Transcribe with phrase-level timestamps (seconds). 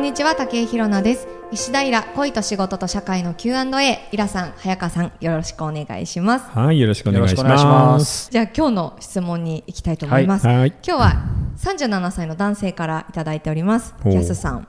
[0.00, 1.28] んにちは竹井ひろなです。
[1.52, 6.50] 石平恋と仕事と社会の Q&A イラさん早川さんよろしくお願いします。
[6.58, 7.72] はい、よろしくお願いしよろしくお願いしま。
[7.92, 8.24] ます。
[8.24, 8.30] す。
[8.30, 10.56] じゃあ今日の質問に行きたいと思います、はい。
[10.56, 10.68] はい。
[10.82, 11.24] 今日は
[11.58, 13.94] 37歳の男性からいただいております。
[14.02, 14.14] ほう。
[14.14, 14.68] やすさん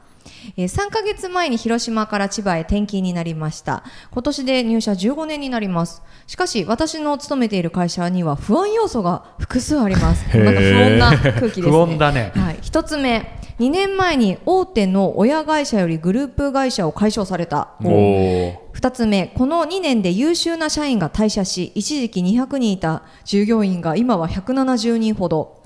[0.58, 3.84] えー3ヶ月前に広島から千葉へ転勤になりました。
[4.12, 6.02] 今年で入社15年になります。
[6.28, 10.26] しかし私の勤めている会社には不安要素が複数あります。
[10.38, 11.64] なんか不穏な空気ですね。
[11.64, 12.32] 不穏だね。
[12.36, 17.70] はい、一つ目2年前に大手の親会社よりグループ会社を解消された。
[17.84, 18.71] おお。
[18.74, 25.62] 2つ目この2年で優秀な社員が退社し一時期200人いた従業員が今は170人ほど、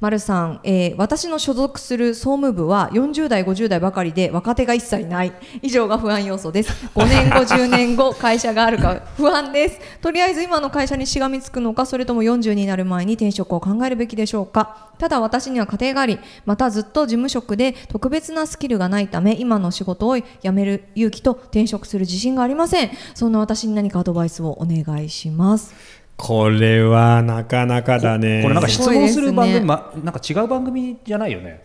[0.00, 5.32] 丸さん、えー私の所属する総務部は40代50代ばかりで若手が一切ない。
[5.62, 6.70] 以上が不安要素です。
[6.94, 9.78] 5年後10年後 会社があるか不安です。
[10.00, 14.90] とりあえず今の会社にしがみつくのかそれとも40になる前に転職を考えるべきでしょうか。
[14.98, 22.90] ただ私には家庭がありまたずっと事務職で特別なスキルがないため今の仕事を辞める勇気と転職する自信がありません。
[23.14, 25.74] そんな私に何かアドバイスをお願いします。
[26.16, 28.42] これはなかなかだね。
[28.42, 29.66] これなんか質問する番組、ね。
[29.66, 31.64] ま、なんか違う番組じゃないよね。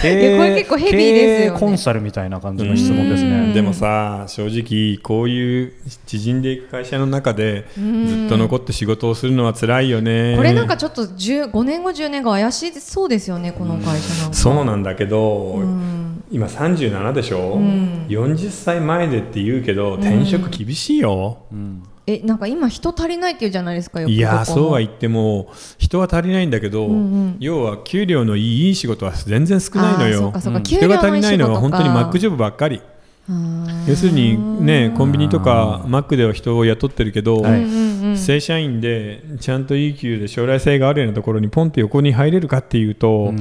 [0.00, 1.58] 経 いやこれ結構ヘビーですよね。
[1.60, 3.52] 経営コンサルみたいな感じの質問ですね。
[3.52, 5.72] でもさ正直こういう
[6.06, 10.34] 縮んでいく会社の中でずっと残って仕事をするのは辛いよね。
[10.36, 14.34] これなんかちょっと10 5年後10年後怪しいそうですよねこの会社なんか。
[14.34, 15.97] そうなんだけど、うん
[16.30, 18.06] 今37でしょ、ん。
[18.08, 21.82] 40歳前でって言うけど転職厳しいよ、うん。
[22.06, 27.36] えなんか今人足りないっていうじゃないですかよくいやそうは言っても人は足りないんだけど、んうん。
[27.40, 30.32] 要は給料のいい仕事は全然少ないのよ。
[30.64, 43.34] 人が足りないのは本当にマックジジョブばっかりョ要するにねコンビニとかマックでは人を雇ってるけど、はい正社員でちゃんといい給で将来性があるようなところにポンって横に入れるかっていうと、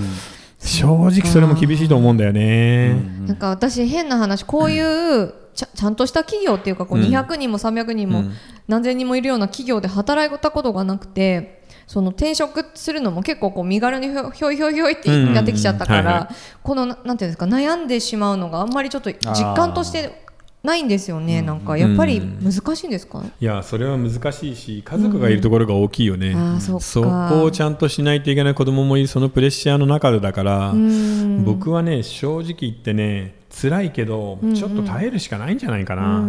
[0.60, 2.96] 正直それも厳しいと思うんだよね。
[3.28, 7.06] なんか私変な話こういうちゃちゃんとした企業っていうかこううん。
[7.06, 8.34] 200人も300人もうん。
[8.68, 16.30] 何千人もいるような企業で働いたことがなくてその転職するのも結構こう身軽にひょひょいひょいひょいってやってきちゃったから
[16.64, 20.27] このななんていうんですか悩んでしまうのがあんまりちょっと実感として
[20.64, 21.78] ないんですよねなんか。
[21.78, 23.24] やっぱり難しいんですか？
[23.40, 27.30] いやそれは難しいし家族がいるところが大きいよね、あーそっか。
[27.32, 31.46] こをちゃんとしないといけない子供もいるそのプレッシャーの中でだから、うん。
[31.46, 36.22] 僕はね正直言ってね辛いけど、ちょっと耐えるしかないんじゃないかな、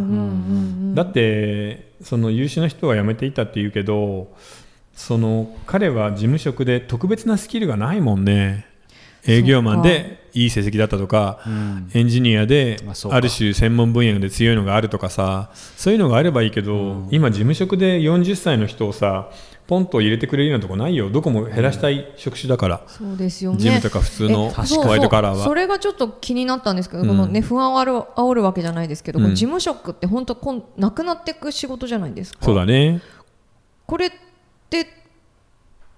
[0.95, 4.33] だってその優秀な人は辞めていたって言うけど
[4.95, 8.67] その彼は事務職で特別なスキルがないもんね。
[9.27, 11.91] 営業マンでいい成績だったとか、ん。
[11.95, 19.31] エンジニアでまある種専門分野で強いのがあるとかさそういうのがあればいいけど、今事務職で40歳の人をさ
[19.67, 21.11] ポンと入れてくれるようなとこないよ。
[21.11, 23.59] どこも減らしたい職種だから、そうですよね。
[23.59, 27.09] 事務とか普通のホワイトカラーはそうそれがちょっと気になったんですけど、うん。
[27.09, 32.39] このね不安をある煽るわけじゃないですけど、事務職って本当こんなくなっていく仕事じゃないですか。
[32.43, 33.03] そうだね。
[33.85, 34.11] これっ
[34.71, 34.87] て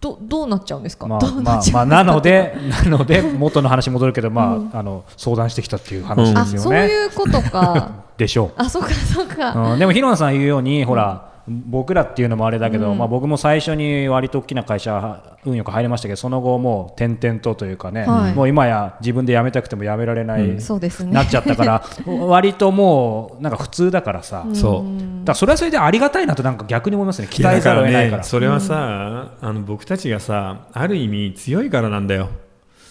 [0.01, 1.07] どどうなっちゃうんですか？
[1.07, 6.87] まあまあまあなので なので元の話戻るけどまああの相談してきたっていう話ですよね。
[6.87, 7.91] いうことか。
[8.17, 8.51] でしょう。
[8.57, 9.53] あそうかそうか。
[9.73, 18.35] うん、でも広野さん言うように、ほら僕らっていうのもあれだけど、まあ、僕も最初に割と大きな会社運よく入りましたけどその後もう転々とというかね、はい。
[18.35, 21.13] もう今や自分で辞めたくても辞められない、そうですね。
[21.13, 25.27] なっちゃったから 割ともうなんか普通だからさ、だかそう。
[25.27, 27.29] らそれはそれでありがたいなとなんか逆に思いますね。
[27.31, 28.23] 期待ざるを得ないだから。
[28.23, 32.29] ねそれはさ、あの僕たちがさある意味強いからなんだよ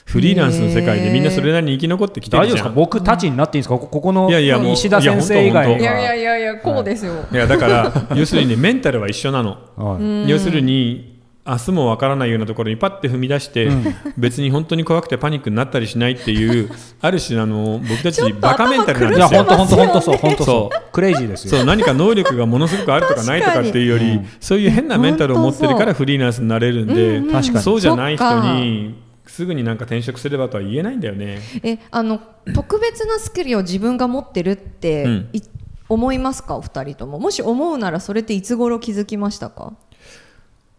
[0.10, 2.64] フリーランスの世界でみんなそれなりに生き残ってきて大丈夫ですか？
[2.64, 3.78] るじゃん僕たちになっていいんですか？
[3.78, 7.14] こここのいやいやもう石田先生以外いやいやいやはいやいやこうですよ。
[7.32, 9.58] いやだから要するにねメンタルは一緒なの。
[9.76, 10.30] はい。
[10.30, 13.70] 要するに明日もわからないようなところにパッて踏み出して、
[14.18, 16.70] 別に本当に怖くてパニックになったりしないっていう
[17.02, 19.44] ある種あの僕たちバカメンタルなんいやですよ。
[19.44, 20.78] 本当本当本当そう本当そそう。
[20.78, 21.58] うクレイジーですよ。
[21.58, 27.64] そう何か能力がものすごくあるとかないとかっていうより、そういう変なメンタルを持ってるからフリーランスになれるんで、確かに。
[27.64, 31.40] そうじゃない人にすぐになんか転職すればとは言えないんだよね。
[31.64, 32.20] えあの
[32.54, 35.42] 特別なスキルを自分が持ってるって、うんい
[35.88, 36.56] 思いますか？
[36.56, 37.18] お二人とも。
[37.20, 39.74] もし思うならそれっていつ頃気づきましたか？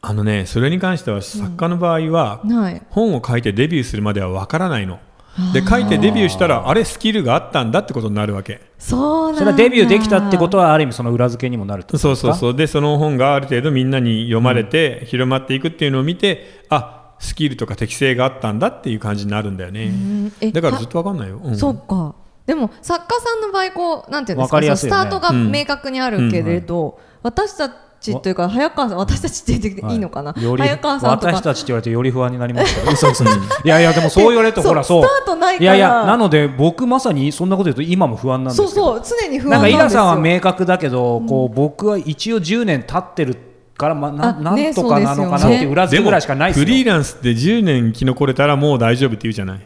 [0.03, 2.83] あのねそれに関しては作家の場合は、はい。
[2.91, 5.01] 本を書いてデビューするまではわからないの。
[5.53, 19.93] で書いてデビューしたらあれスキルがあったんだってことになるわけそうなんだそれはデビューできたってことはある意味その裏付けにもなるそうそうそうでその本がある程度みんなに読まれて広まっていくっていうのを見てあスキルとか適性があったんだっていう感じになるんだよね。
[20.53, 21.57] だからずっとわかんないよ、うん。
[21.57, 22.15] そうか。
[22.47, 25.03] でも作家さんの場合こうなんていうんですかわかりやすいよね。
[25.03, 27.71] スタートが明確にあるけれど、私た
[28.01, 31.33] ちというか早川さん私たちって言っていいのかな、より早川さんとか。
[31.35, 32.91] 私たちって言われてより不安になりますけど。
[32.93, 35.03] 嘘嘘嘘いやいやでもそう言われるとそうほらそう。
[35.03, 35.77] スタートないから。
[35.77, 39.05] いやいやなので僕まさにそんなこと言うと今も不安なんですそうけど。
[39.05, 39.79] そう常に不安ななんんですよ。
[39.79, 43.37] かイラさんは明確だけど、こう僕は一応10年経ってる
[43.81, 46.67] から、まあ、なあなんねとかなのかなっていう裏付けぐらいしかないですよ。
[46.67, 49.61] フリーランスって10年生き残れたらもう大丈夫って言うじゃない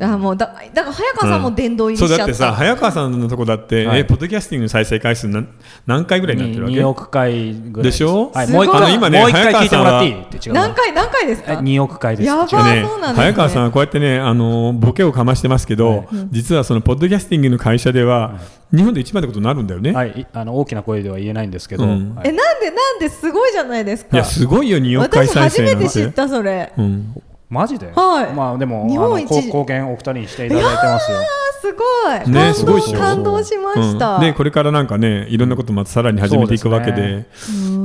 [0.00, 4.00] あもうだだから早川さんも殿堂入りしちゃった、そうだってさ早川さんのとこだって、はい。
[4.00, 5.48] えポッドキャスティングの再生回数何
[5.86, 7.90] 何回ぐらいになってるわけ？2, 億回ぐらい。
[7.90, 8.30] でしょ？
[8.32, 8.66] はい、すごい。
[8.66, 10.12] もう一回あの今ねもう一回聞いてもらっていい？
[10.12, 12.26] 早って違う何回何回ですか？2億回です。
[12.26, 13.12] やばそうなんですね。
[13.14, 16.06] 早川さんはこうやってねあのボケをかましてますけど、はい。
[16.30, 18.38] 実はそのポッドキャスティングの会社では、
[18.74, 22.14] 日本で一番ってことになるんだよね、はい、いあの大きな声では言えないんですけど、うん。
[22.14, 22.28] はい。
[22.28, 24.16] えなんでなんですごいじゃないですか。
[24.16, 25.74] いやすごいよ2億回私再初めて。
[25.74, 26.72] 生なんて知ったそれ。
[26.76, 27.22] うん、
[27.54, 28.34] マジで、はい。
[28.34, 29.30] まあでも日本一。
[29.30, 31.18] あのこ貢献お二人にしていただいてますよ。
[31.18, 31.22] あ
[31.60, 34.20] すごい、ねすごい感動しました、うん。
[34.20, 37.24] でこれからなんかねいろんなことまたさらに始めていくわけで。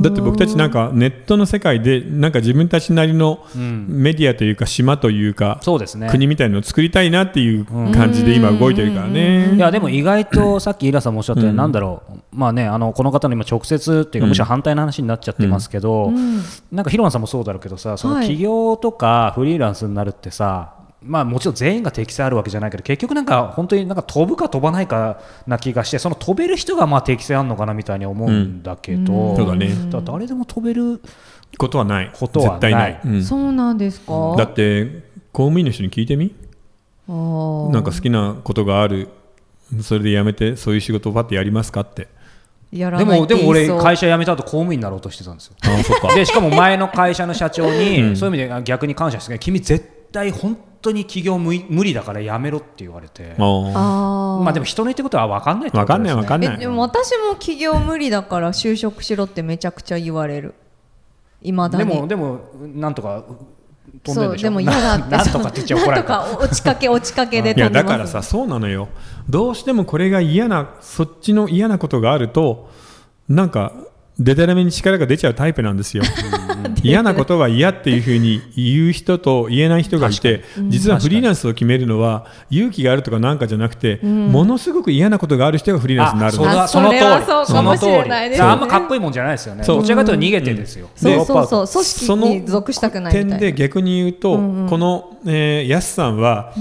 [0.01, 3.85] だって僕たちなんかネットの世界でなんか自分たちなりのうん。
[3.87, 6.09] メディアというか島というか、そうですね。
[6.09, 9.53] 国みたいのを作りたいなっていう感じで今動いてるからね。
[9.55, 11.57] いやでも意外とさっきイラさんもおっしゃったように、うん。
[11.57, 14.29] なんだろう、まあね、あのこの方の今、直接っていうか、うん。
[14.29, 16.41] むしろ反対の話になっちゃってますけど、うん。
[16.71, 18.27] なんかヒロナさんもそうだろうけどさ、そのはい。
[18.27, 29.35] 起業とかフリーランスになるってさ、まあ、もちろん全員が適性あるわけじゃないけど結局なんか本当になんか飛ぶか飛ばないかな気がしてその飛べる人がまあ適性あるのかなみたいに思うんだけど、うん。
[29.37, 29.69] そうだね。
[29.85, 31.01] だから誰でも飛べる
[31.57, 32.11] ことはない。
[32.13, 32.53] ことはない。
[32.55, 33.01] 絶対ない。
[33.05, 33.23] うん。
[33.23, 34.35] そうなんですか？
[34.37, 36.35] だって公務員の人に聞いてみ？
[37.07, 39.07] なんか好きなことがある。
[39.81, 42.07] それで辞めてそういう仕事をパッてやりますかって
[42.71, 45.55] やらでもでも俺会社辞めた後公務員になろうとしてたんですよ。
[45.61, 46.13] ああそっか。
[46.13, 48.15] でしかも前の会社の社長に、うん。
[48.15, 53.35] そういう意味で逆に感謝して君絶対本当に起業無無理だからやめろって言われて。
[53.37, 56.55] まあでも人の言ってことは分かんないってことです、ね、分かんない分かんない。
[56.55, 60.53] えでも私も起業無理だから就職しろってめちゃくちゃ言われる。
[61.41, 62.39] いまだでにもでも
[62.75, 63.23] なんとか
[64.03, 65.11] 飛んでそうるでも嫌だって。
[65.11, 66.17] な なんとかって言っちゃ怒られた。
[66.17, 68.89] なんとか落ちかけ落ちかけでいやだからさそうなのよ。
[69.29, 72.69] どうしてもこれが嫌なそっちの嫌なことがあると
[73.27, 73.73] なんか
[74.19, 76.03] でたらめに力が出ちゃうタイプなんですよ。
[76.83, 87.85] 嫌なことは嫌っていうふうに言う人と言えない人がいて実はフリーランスを決めるのは勇気があるとかなんかじゃなくて、ものすごく嫌なことがある人がフリーランスになるあそれのあはその通り。
[87.85, 88.39] その通り。
[88.39, 89.63] あんまかっこいいもんじゃないですよね。
[89.63, 89.77] そう。
[89.77, 91.67] どちらかというと逃げてですよ、そうそううそう。
[91.67, 93.39] 組織に属したくないみたいな。
[93.39, 96.53] 点で逆に言うと、この、えー、やすさんは、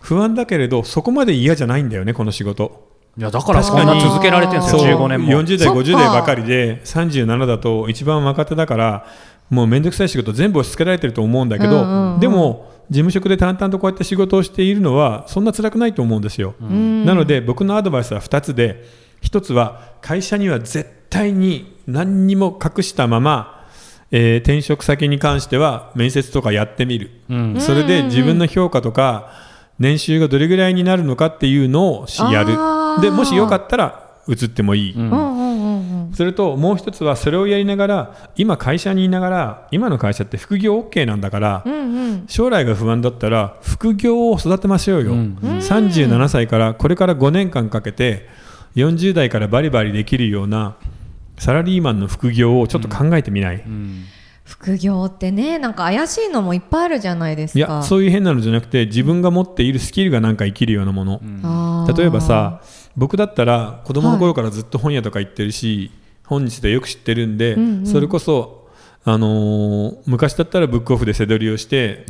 [0.00, 2.91] 不安だけれどそこまで嫌じゃないんだよねこの仕事。
[3.18, 4.88] いやだからそんな続けられてるんですよそう。
[4.88, 5.30] 15年も。
[5.30, 5.80] 40代そっか。
[5.80, 9.06] 50代ばかりで37だと一番若手だから
[9.50, 12.20] もう面倒くさい仕事全部押し付けられてると思うんだけど、うんうんうん。
[12.20, 17.04] でも事務職で淡々とこうやって仕事をしているのはそんな辛くないと思うんですよ、ん。
[17.04, 18.84] なので僕のアドバイスは2つで
[19.22, 23.66] 1つは会社には絶対に何にも隠したまま
[24.10, 27.60] えー転職先に関しては面接とかやってみる、うん。
[27.60, 29.30] それで自分の評価とか
[29.78, 32.54] 年収がどれぐらいになるのかっていうのをしやる
[33.00, 35.02] でもしよかったら移ってもいい、うん。
[35.02, 35.68] うんうんう
[36.02, 36.12] んうん。
[36.14, 41.76] それともう一つはそれをやりながら今会社にいながら今の会社って副業 OK なんだから、うんう
[42.12, 42.24] ん。
[42.28, 45.38] 将来が不安だったら副業を育てましょうよ、うん。
[45.40, 48.28] 37歳からこれから5年間かけて
[48.76, 50.76] 40代からバリバリできるような
[51.38, 54.04] サラリーマンの副業をちょっと考えてみない、うん。
[54.44, 57.58] 副業ってねなんか怪しいのもいっぱいあるじゃないですか。
[57.58, 61.96] いやそういう変なのじゃなくて自分が持っているスキルがなんか生きるようなもの、あー。
[61.96, 62.60] 例えばさ
[62.96, 65.90] 僕だったら子供の頃からずっと本屋とか行ってるし、
[66.24, 67.86] 本日でよく知ってるんで、うんうん。
[67.86, 68.62] それこそ、
[69.04, 72.04] あのー昔だったらブックオフで背取りをして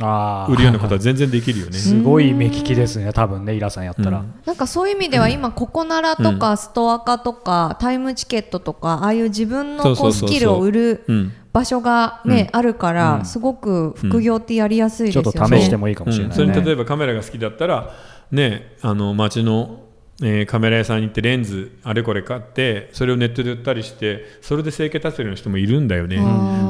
[0.47, 1.73] 売るようなことは全然できるよね。
[1.79, 4.33] すごい目利きですね多分ねイラさんやったら、うん。
[4.45, 11.31] なんかそういう意味では今ココナラとかストアカとかタイムチケットとかああいう自分のこそうスキルを売るうん。
[11.51, 15.45] 場所がねあるからすごく副業ってやりやすいですちょよね。
[15.45, 17.91] っと試してもいいかもしれうんないね、それに例えばカメラが好きだったら、
[18.31, 19.79] ね、あの街の、
[20.21, 26.17] えーカメラ屋さんに行ってレンズあれこれ買ってそれをネットで売ったりしてそれで生計立てるような人もいるんだよね。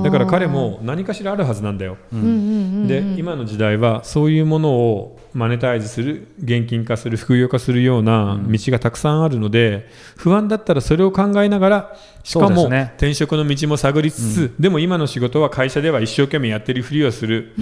[0.03, 1.97] だから彼も何かしらあるはずなんだよ。
[2.13, 17.53] うんで今の時代はそういうものをマネタイズする現金化する副業化するような道がたくさんあるので、不安だったらそれを考えながらしかも転職の道も探りつつ、でも今の仕事は会社では一生懸命やってるふりをする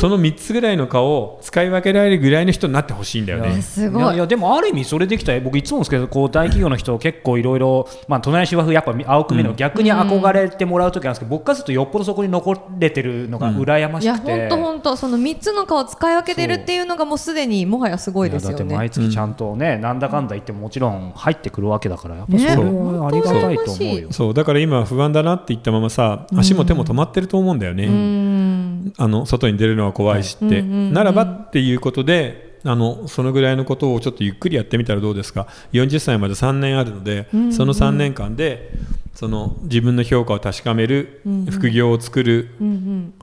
[0.00, 3.60] その3つぐらいの顔を使い分けられるぐらいの人になってほしいんだよね。
[3.60, 4.02] すごい。
[4.02, 18.76] いやいやでもある意味それできた僕いつもですけどこう大企業の人結構いろいろまあ隣芝生やっぱ青く見るの、逆に憧れてもらう時なんですけど、僕からするとよっぽどそこに残れてるのが羨まいやしくて、本当本当その三つの顔を使い分けてるっていうのがもうすでにもはやすごいですよやだってね。
[18.76, 24.12] 毎月ちゃんとね、なんだかんだ言ってももちろん入ってくるわけだからやっぱねそれはありがたいと思うよ。
[24.12, 28.49] そうだから今不安だなって言ったままさ足も手も止まってると思うんだよね、うん
[28.96, 37.52] あの外に出るのは怖いしって、ならばっていうことであのそのぐらいのことをちょっとゆっくりやってみたらどうですか？40歳まで3年あるので、うんうん。
[37.52, 38.72] その3年間で
[39.14, 41.46] その自分の評価を確かめる、うんうん。
[41.46, 43.14] 副業を作るうんうん。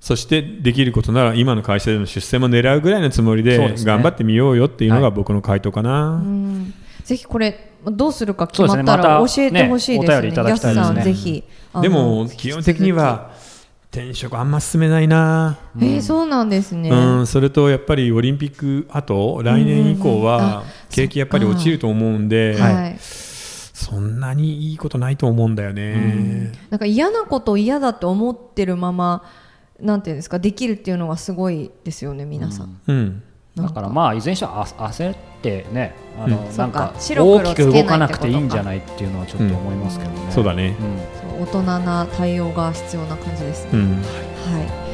[0.00, 5.02] そしてできることなら今の会社での出世も狙うぐらいのつもりで頑張ってみようよっていうのはい。
[5.04, 6.16] が僕の回答かな。
[6.16, 6.74] うん。
[7.04, 10.08] ぜひこれどうするか決まったら教えてほしいですね。
[10.08, 11.02] ねお便りいただきたいですね。
[11.02, 11.44] ぜひ。
[11.82, 13.33] でも基本的には
[13.94, 16.90] 転職あんま進めないな、えーそうなんですね。
[16.90, 22.98] うん、それとやっぱりオリンピック後来年以降うんうんうんあは景気やっぱり落ちると思うんで、はい。
[22.98, 26.50] そんなにいいことないと思うんだよね。
[26.70, 29.22] なんか嫌なことを嫌だって思ってるまま
[29.78, 32.80] なんていうんですかできるっていうのがすごいですよね皆さん。
[32.88, 33.22] うん
[33.56, 36.56] だからまあいずれにしてもあ焦ってねあの、うん。
[36.56, 40.32] なんか大きく動かなくていいんじゃないっていうのはちょっと思いますけどね。
[40.32, 40.74] そうだね。
[41.40, 43.70] 大人な対応が必要な感じですね。
[43.74, 43.92] うん。
[43.92, 44.84] はい。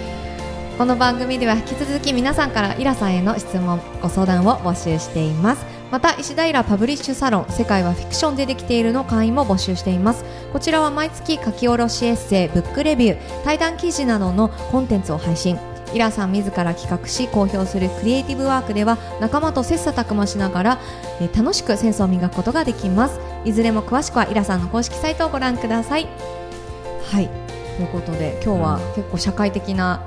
[0.76, 5.66] この番組では引き続き皆さんからイラさんへの質問ご相談を募集しています。
[5.90, 10.24] また石平パブリッシュサロン世界はフィクションでできているの会員も募集しています。
[10.52, 15.58] こちらは毎月書き下ろしエッセイブックレビュー対談記事などのコンテンツを配信
[15.92, 20.78] イラさん自ら企画し公表するクリエイティブワークでは仲間と切磋琢磨しながら、
[21.20, 23.18] えー楽しくセンスを磨くことができます。
[23.44, 26.06] いずれも詳しくはイラさんの公式サイトをご覧ください。
[27.10, 27.28] はい。
[27.76, 30.04] ということで今日は結構社会的な、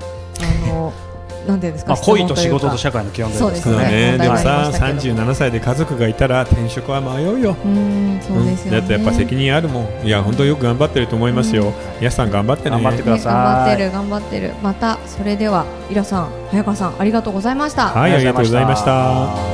[0.64, 0.92] あの
[1.46, 4.12] なんていうんですか、まあ、恋と仕事と社会の基本ですそうだね。
[4.12, 4.18] ね。
[4.18, 5.22] でもさ問題がありましたけど。
[5.22, 7.56] 37歳で家族がいたら転職は迷うよ。
[7.64, 10.06] うーんそうですよね、だってやっぱ責任あるもん。
[10.06, 11.72] いや本当よく頑張ってると思いますよ。
[12.00, 12.70] やすさん頑張ってね。
[12.70, 13.34] 頑張ってください。
[13.34, 14.52] ね頑張ってる頑張ってる。
[14.62, 18.92] またそれではイラさん早川さんありがとうございました、はいありがとうございました。
[18.92, 19.53] はい